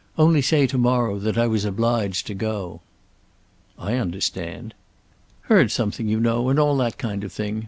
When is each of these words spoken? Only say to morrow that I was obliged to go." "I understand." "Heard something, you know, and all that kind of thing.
Only 0.17 0.41
say 0.41 0.65
to 0.65 0.79
morrow 0.79 1.19
that 1.19 1.37
I 1.37 1.45
was 1.45 1.63
obliged 1.63 2.25
to 2.25 2.33
go." 2.33 2.81
"I 3.77 3.97
understand." 3.97 4.73
"Heard 5.41 5.69
something, 5.69 6.09
you 6.09 6.19
know, 6.19 6.49
and 6.49 6.57
all 6.57 6.75
that 6.77 6.97
kind 6.97 7.23
of 7.23 7.31
thing. 7.31 7.59